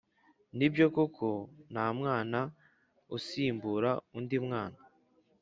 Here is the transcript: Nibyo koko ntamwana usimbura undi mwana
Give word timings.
Nibyo 0.57 0.85
koko 0.95 1.29
ntamwana 1.73 2.39
usimbura 3.17 3.91
undi 4.17 4.37
mwana 4.45 4.79